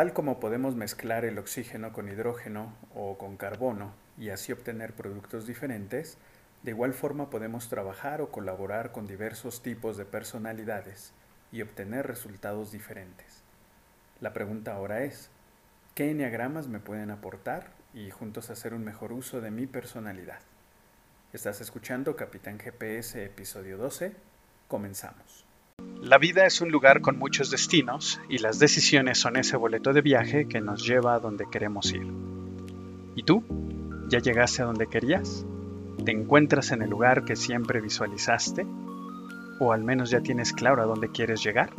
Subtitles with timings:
[0.00, 5.46] Tal como podemos mezclar el oxígeno con hidrógeno o con carbono y así obtener productos
[5.46, 6.16] diferentes,
[6.62, 11.12] de igual forma podemos trabajar o colaborar con diversos tipos de personalidades
[11.52, 13.42] y obtener resultados diferentes.
[14.22, 15.28] La pregunta ahora es,
[15.94, 20.40] ¿qué enneagramas me pueden aportar y juntos hacer un mejor uso de mi personalidad?
[21.34, 24.14] Estás escuchando Capitán GPS episodio 12.
[24.66, 25.49] Comenzamos.
[26.02, 30.00] La vida es un lugar con muchos destinos y las decisiones son ese boleto de
[30.00, 32.10] viaje que nos lleva a donde queremos ir.
[33.16, 33.44] ¿Y tú?
[34.08, 35.44] ¿Ya llegaste a donde querías?
[36.02, 38.66] ¿Te encuentras en el lugar que siempre visualizaste?
[39.60, 41.74] ¿O al menos ya tienes claro a dónde quieres llegar?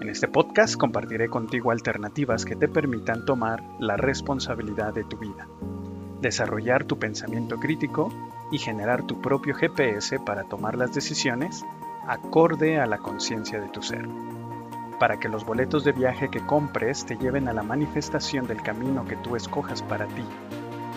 [0.00, 5.46] En este podcast compartiré contigo alternativas que te permitan tomar la responsabilidad de tu vida,
[6.20, 8.12] desarrollar tu pensamiento crítico
[8.50, 11.64] y generar tu propio GPS para tomar las decisiones
[12.06, 14.08] acorde a la conciencia de tu ser,
[14.98, 19.04] para que los boletos de viaje que compres te lleven a la manifestación del camino
[19.04, 20.24] que tú escojas para ti,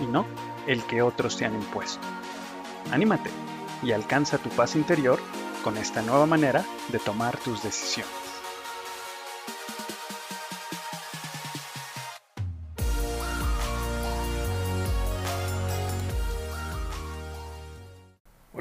[0.01, 0.25] y no
[0.67, 2.05] el que otros te han impuesto.
[2.91, 3.29] Anímate
[3.83, 5.19] y alcanza tu paz interior
[5.63, 8.24] con esta nueva manera de tomar tus decisiones.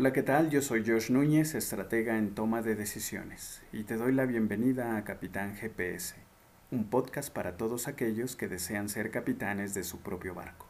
[0.04, 0.50] Hola, ¿qué tal?
[0.50, 5.04] Yo soy Josh Núñez, estratega en toma de decisiones, y te doy la bienvenida a
[5.04, 6.16] Capitán GPS,
[6.70, 10.66] un podcast para todos aquellos que desean ser capitanes de su propio barco.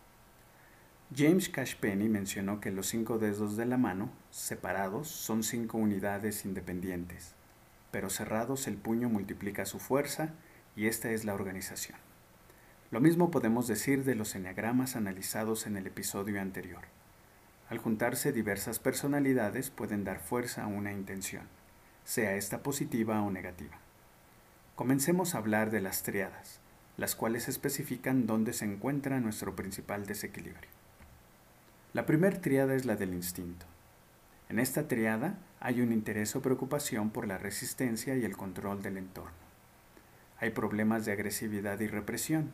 [1.12, 6.44] James Cash Penny mencionó que los cinco dedos de la mano, separados, son cinco unidades
[6.44, 7.34] independientes,
[7.90, 10.32] pero cerrados el puño multiplica su fuerza
[10.76, 11.98] y esta es la organización.
[12.92, 16.82] Lo mismo podemos decir de los enneagramas analizados en el episodio anterior.
[17.70, 21.44] Al juntarse diversas personalidades pueden dar fuerza a una intención,
[22.04, 23.78] sea esta positiva o negativa.
[24.76, 26.60] Comencemos a hablar de las triadas,
[26.96, 30.70] las cuales especifican dónde se encuentra nuestro principal desequilibrio.
[31.94, 33.66] La primera triada es la del instinto.
[34.48, 38.98] En esta triada hay un interés o preocupación por la resistencia y el control del
[38.98, 39.32] entorno.
[40.38, 42.52] Hay problemas de agresividad y represión.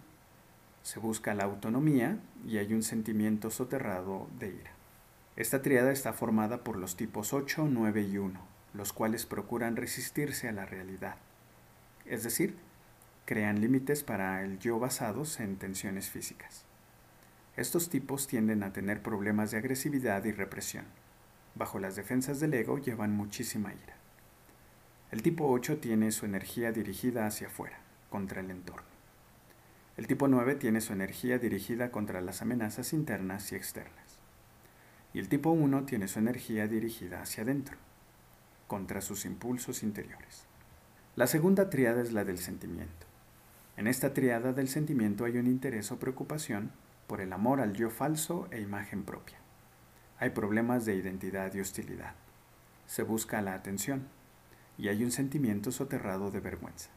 [0.82, 4.79] Se busca la autonomía y hay un sentimiento soterrado de ira.
[5.36, 8.40] Esta triada está formada por los tipos 8, 9 y 1,
[8.74, 11.16] los cuales procuran resistirse a la realidad.
[12.04, 12.56] Es decir,
[13.26, 16.64] crean límites para el yo basados en tensiones físicas.
[17.56, 20.86] Estos tipos tienden a tener problemas de agresividad y represión.
[21.54, 23.96] Bajo las defensas del ego llevan muchísima ira.
[25.12, 27.78] El tipo 8 tiene su energía dirigida hacia afuera,
[28.10, 28.88] contra el entorno.
[29.96, 34.09] El tipo 9 tiene su energía dirigida contra las amenazas internas y externas
[35.12, 37.76] y el tipo 1 tiene su energía dirigida hacia adentro,
[38.66, 40.44] contra sus impulsos interiores.
[41.16, 43.06] La segunda triada es la del sentimiento.
[43.76, 46.70] En esta triada del sentimiento hay un interés o preocupación
[47.06, 49.38] por el amor al yo falso e imagen propia.
[50.18, 52.14] Hay problemas de identidad y hostilidad.
[52.86, 54.06] Se busca la atención
[54.78, 56.90] y hay un sentimiento soterrado de vergüenza.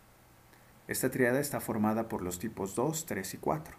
[0.87, 3.75] Esta triada está formada por los tipos 2, 3 y 4,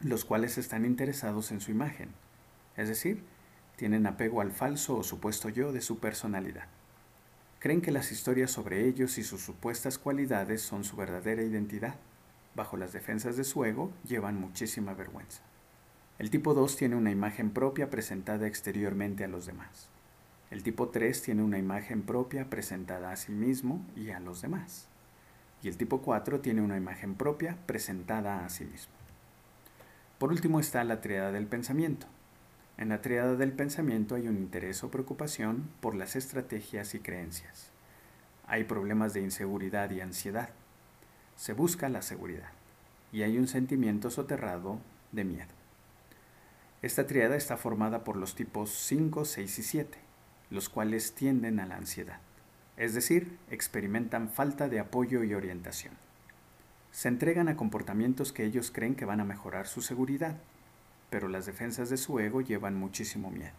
[0.00, 2.10] los cuales están interesados en su imagen,
[2.76, 3.24] es decir,
[3.76, 6.66] tienen apego al falso o supuesto yo de su personalidad.
[7.58, 11.94] Creen que las historias sobre ellos y sus supuestas cualidades son su verdadera identidad.
[12.54, 15.42] Bajo las defensas de su ego llevan muchísima vergüenza.
[16.18, 19.88] El tipo 2 tiene una imagen propia presentada exteriormente a los demás.
[20.50, 24.86] El tipo 3 tiene una imagen propia presentada a sí mismo y a los demás.
[25.62, 28.92] Y el tipo 4 tiene una imagen propia presentada a sí mismo.
[30.18, 32.06] Por último está la triada del pensamiento.
[32.78, 37.70] En la triada del pensamiento hay un interés o preocupación por las estrategias y creencias.
[38.46, 40.50] Hay problemas de inseguridad y ansiedad.
[41.36, 42.50] Se busca la seguridad.
[43.12, 44.78] Y hay un sentimiento soterrado
[45.12, 45.56] de miedo.
[46.82, 49.98] Esta triada está formada por los tipos 5, 6 y 7,
[50.50, 52.20] los cuales tienden a la ansiedad,
[52.76, 55.94] es decir, experimentan falta de apoyo y orientación.
[56.92, 60.36] Se entregan a comportamientos que ellos creen que van a mejorar su seguridad,
[61.10, 63.54] pero las defensas de su ego llevan muchísimo miedo.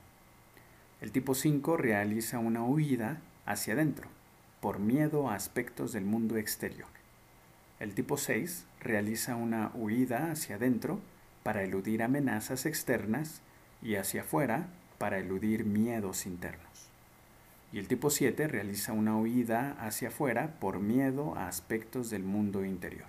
[1.00, 4.10] El tipo 5 realiza una huida hacia adentro,
[4.62, 6.90] por miedo a aspectos del mundo exterior.
[7.80, 11.00] El tipo 6 realiza una huida hacia adentro
[11.44, 13.42] para eludir amenazas externas
[13.82, 14.68] y hacia afuera
[14.98, 16.90] para eludir miedos internos.
[17.72, 22.66] Y el tipo 7 realiza una huida hacia afuera por miedo a aspectos del mundo
[22.66, 23.08] interior.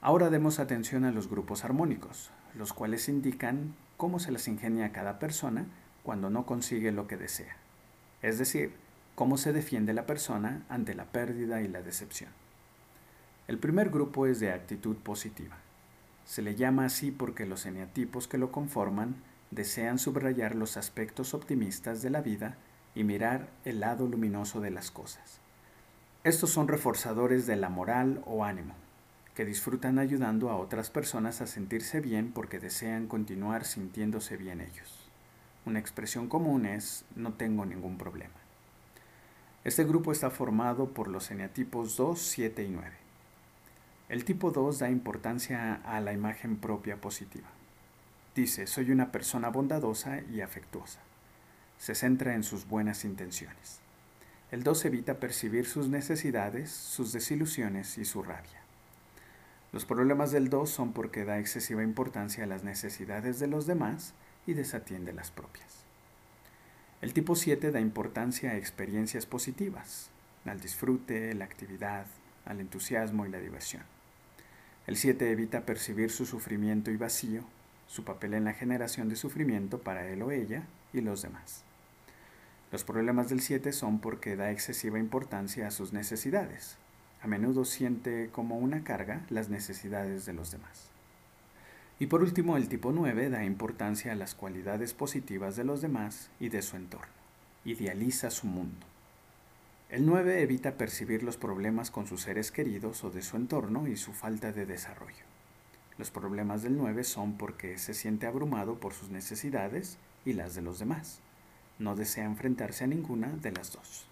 [0.00, 5.18] Ahora demos atención a los grupos armónicos, los cuales indican cómo se las ingenia cada
[5.18, 5.66] persona
[6.02, 7.56] cuando no consigue lo que desea,
[8.22, 8.72] es decir,
[9.14, 12.30] cómo se defiende la persona ante la pérdida y la decepción.
[13.48, 15.56] El primer grupo es de actitud positiva.
[16.24, 19.16] Se le llama así porque los eneatipos que lo conforman
[19.50, 22.56] desean subrayar los aspectos optimistas de la vida
[22.94, 25.40] y mirar el lado luminoso de las cosas.
[26.22, 28.74] Estos son reforzadores de la moral o ánimo,
[29.40, 35.08] que disfrutan ayudando a otras personas a sentirse bien porque desean continuar sintiéndose bien ellos.
[35.64, 38.34] Una expresión común es no tengo ningún problema.
[39.64, 42.90] Este grupo está formado por los eneatipos 2, 7 y 9.
[44.10, 47.48] El tipo 2 da importancia a la imagen propia positiva.
[48.34, 51.00] Dice, soy una persona bondadosa y afectuosa.
[51.78, 53.78] Se centra en sus buenas intenciones.
[54.50, 58.60] El 2 evita percibir sus necesidades, sus desilusiones y su rabia.
[59.72, 64.14] Los problemas del 2 son porque da excesiva importancia a las necesidades de los demás
[64.46, 65.84] y desatiende las propias.
[67.00, 70.10] El tipo 7 da importancia a experiencias positivas,
[70.44, 72.06] al disfrute, la actividad,
[72.44, 73.84] al entusiasmo y la diversión.
[74.86, 77.44] El 7 evita percibir su sufrimiento y vacío,
[77.86, 81.64] su papel en la generación de sufrimiento para él o ella y los demás.
[82.72, 86.76] Los problemas del 7 son porque da excesiva importancia a sus necesidades.
[87.22, 90.90] A menudo siente como una carga las necesidades de los demás.
[91.98, 96.30] Y por último, el tipo 9 da importancia a las cualidades positivas de los demás
[96.40, 97.12] y de su entorno.
[97.66, 98.86] Idealiza su mundo.
[99.90, 103.96] El 9 evita percibir los problemas con sus seres queridos o de su entorno y
[103.96, 105.24] su falta de desarrollo.
[105.98, 110.62] Los problemas del 9 son porque se siente abrumado por sus necesidades y las de
[110.62, 111.20] los demás.
[111.78, 114.09] No desea enfrentarse a ninguna de las dos.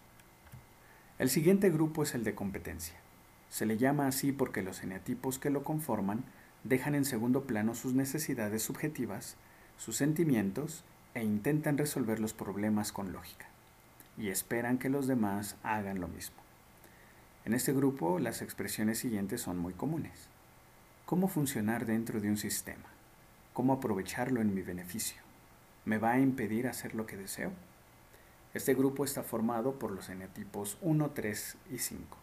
[1.18, 2.94] El siguiente grupo es el de competencia.
[3.50, 6.24] Se le llama así porque los eneatipos que lo conforman
[6.64, 9.36] dejan en segundo plano sus necesidades subjetivas,
[9.78, 10.84] sus sentimientos
[11.14, 13.46] e intentan resolver los problemas con lógica.
[14.16, 16.36] Y esperan que los demás hagan lo mismo.
[17.44, 20.28] En este grupo las expresiones siguientes son muy comunes
[21.08, 22.84] cómo funcionar dentro de un sistema,
[23.54, 25.16] cómo aprovecharlo en mi beneficio.
[25.86, 27.50] ¿Me va a impedir hacer lo que deseo?
[28.54, 32.16] Este grupo está formado por los eneatipos 1, 3 y 5.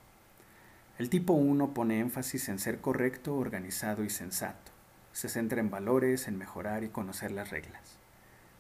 [0.98, 4.72] El tipo 1 pone énfasis en ser correcto, organizado y sensato.
[5.14, 8.00] Se centra en valores, en mejorar y conocer las reglas.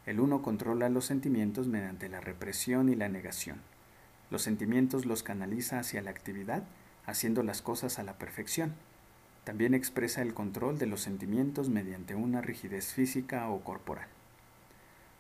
[0.06, 3.58] El 1 controla los sentimientos mediante la represión y la negación.
[4.30, 6.64] Los sentimientos los canaliza hacia la actividad,
[7.08, 8.76] haciendo las cosas a la perfección.
[9.44, 14.08] También expresa el control de los sentimientos mediante una rigidez física o corporal.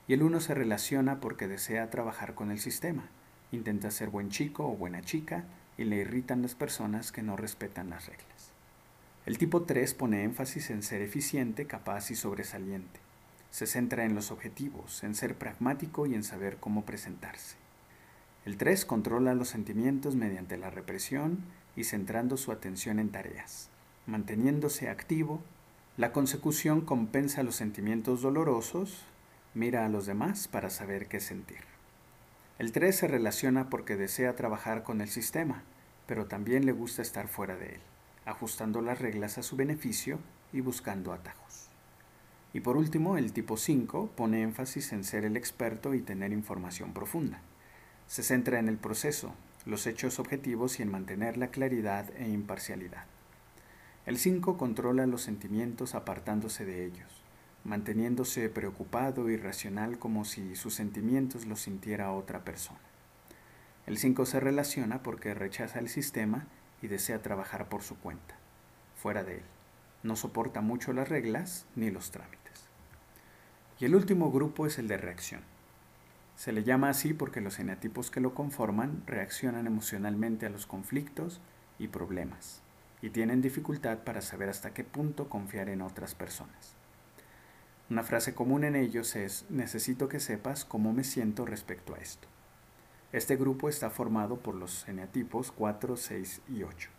[0.07, 3.09] Y el uno se relaciona porque desea trabajar con el sistema,
[3.51, 5.45] intenta ser buen chico o buena chica
[5.77, 8.51] y le irritan las personas que no respetan las reglas.
[9.25, 12.99] El tipo 3 pone énfasis en ser eficiente, capaz y sobresaliente.
[13.49, 17.55] Se centra en los objetivos, en ser pragmático y en saber cómo presentarse.
[18.45, 21.39] El 3 controla los sentimientos mediante la represión
[21.75, 23.69] y centrando su atención en tareas
[24.05, 25.41] manteniéndose activo,
[25.97, 29.03] la consecución compensa los sentimientos dolorosos,
[29.55, 31.61] mira a los demás para saber qué sentir.
[32.59, 35.63] El 3 se relaciona porque desea trabajar con el sistema,
[36.07, 37.81] pero también le gusta estar fuera de él,
[38.25, 40.19] ajustando las reglas a su beneficio
[40.51, 41.69] y buscando atajos.
[42.53, 46.93] Y por último, el tipo 5 pone énfasis en ser el experto y tener información
[46.93, 47.39] profunda.
[48.07, 49.33] Se centra en el proceso,
[49.65, 53.05] los hechos objetivos y en mantener la claridad e imparcialidad.
[54.05, 57.24] El 5 controla los sentimientos apartándose de ellos,
[57.65, 62.79] manteniéndose preocupado y racional como si sus sentimientos los sintiera otra persona.
[63.87, 66.47] El 5 se relaciona porque rechaza el sistema
[66.81, 68.35] y desea trabajar por su cuenta,
[68.95, 69.43] fuera de él.
[70.03, 72.65] No soporta mucho las reglas ni los trámites.
[73.79, 75.41] Y el último grupo es el de reacción.
[76.35, 81.41] Se le llama así porque los eneatipos que lo conforman reaccionan emocionalmente a los conflictos
[81.79, 82.61] y problemas
[83.01, 86.75] y tienen dificultad para saber hasta qué punto confiar en otras personas.
[87.87, 92.27] Una frase común en ellos es, necesito que sepas cómo me siento respecto a esto.
[93.11, 96.89] Este grupo está formado por los eneatipos 4, 6 y 8.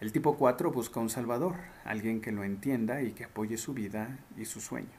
[0.00, 4.20] El tipo 4 busca un salvador, alguien que lo entienda y que apoye su vida
[4.36, 4.92] y sus sueños.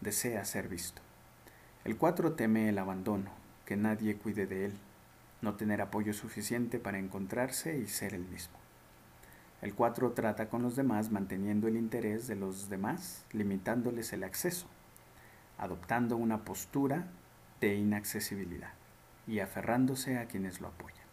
[0.00, 1.00] Desea ser visto.
[1.84, 3.30] El 4 teme el abandono,
[3.64, 4.72] que nadie cuide de él,
[5.42, 8.63] no tener apoyo suficiente para encontrarse y ser el mismo.
[9.64, 14.66] El 4 trata con los demás manteniendo el interés de los demás, limitándoles el acceso,
[15.56, 17.06] adoptando una postura
[17.62, 18.74] de inaccesibilidad
[19.26, 21.06] y aferrándose a quienes lo apoyan.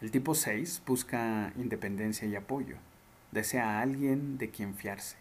[0.00, 2.78] El tipo 6 busca independencia y apoyo.
[3.30, 5.16] Desea a alguien de quien fiarse,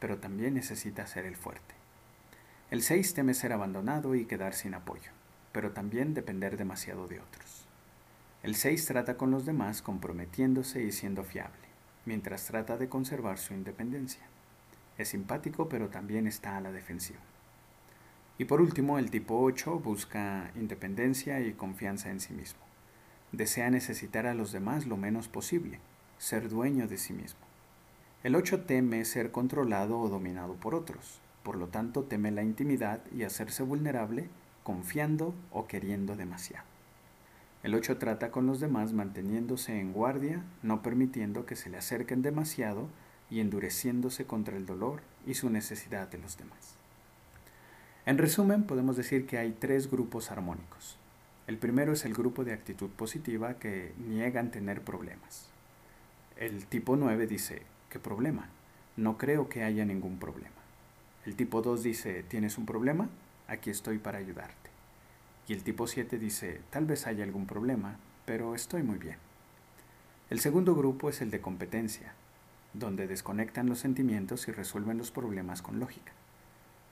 [0.00, 1.74] pero también necesita ser el fuerte.
[2.70, 5.10] El 6 teme ser abandonado y quedar sin apoyo,
[5.52, 7.67] pero también depender demasiado de otros.
[8.48, 11.68] El 6 trata con los demás comprometiéndose y siendo fiable,
[12.06, 14.22] mientras trata de conservar su independencia.
[14.96, 17.18] Es simpático pero también está a la defensiva.
[18.38, 22.60] Y por último, el tipo 8 busca independencia y confianza en sí mismo.
[23.32, 25.78] Desea necesitar a los demás lo menos posible,
[26.16, 27.40] ser dueño de sí mismo.
[28.24, 33.02] El 8 teme ser controlado o dominado por otros, por lo tanto teme la intimidad
[33.14, 34.30] y hacerse vulnerable
[34.62, 36.77] confiando o queriendo demasiado.
[37.64, 42.22] El 8 trata con los demás manteniéndose en guardia, no permitiendo que se le acerquen
[42.22, 42.88] demasiado
[43.30, 46.76] y endureciéndose contra el dolor y su necesidad de los demás.
[48.06, 50.96] En resumen, podemos decir que hay tres grupos armónicos.
[51.46, 55.48] El primero es el grupo de actitud positiva que niegan tener problemas.
[56.36, 58.48] El tipo 9 dice, ¿qué problema?
[58.96, 60.50] No creo que haya ningún problema.
[61.26, 63.08] El tipo 2 dice, ¿tienes un problema?
[63.48, 64.67] Aquí estoy para ayudarte.
[65.48, 69.16] Y el tipo 7 dice, tal vez haya algún problema, pero estoy muy bien.
[70.28, 72.12] El segundo grupo es el de competencia,
[72.74, 76.12] donde desconectan los sentimientos y resuelven los problemas con lógica.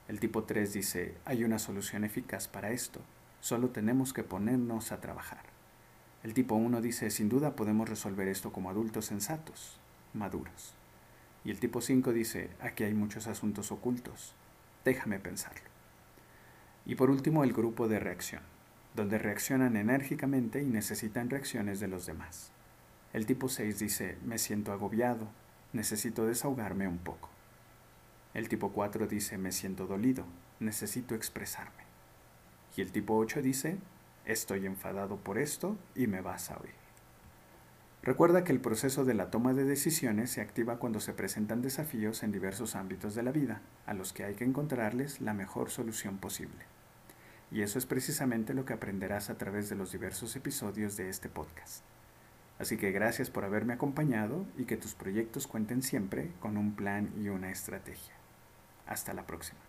[0.07, 2.99] El tipo 3 dice, hay una solución eficaz para esto,
[3.41, 5.43] solo tenemos que ponernos a trabajar.
[6.23, 9.77] El tipo 1 dice, sin duda podemos resolver esto como adultos sensatos,
[10.15, 10.73] maduros.
[11.45, 14.33] Y el tipo 5 dice, aquí hay muchos asuntos ocultos,
[14.83, 15.76] déjame pensarlo.
[16.87, 18.41] Y por último, el grupo de reacción,
[18.95, 22.53] donde reaccionan enérgicamente y necesitan reacciones de los demás.
[23.11, 25.27] El tipo 6 dice, me siento agobiado,
[25.73, 27.29] necesito desahogarme un poco.
[28.33, 30.23] El tipo 4 dice, me siento dolido,
[30.61, 31.83] necesito expresarme.
[32.77, 33.79] Y el tipo 8 dice,
[34.25, 36.87] estoy enfadado por esto y me vas a oír.
[38.01, 42.23] Recuerda que el proceso de la toma de decisiones se activa cuando se presentan desafíos
[42.23, 46.17] en diversos ámbitos de la vida, a los que hay que encontrarles la mejor solución
[46.17, 46.76] posible.
[47.51, 51.29] Y eso es precisamente lo que aprenderás a través de los diversos episodios de este
[51.29, 51.83] podcast.
[52.59, 57.09] Así que gracias por haberme acompañado y que tus proyectos cuenten siempre con un plan
[57.17, 58.13] y una estrategia.
[58.87, 59.66] Hasta la próxima.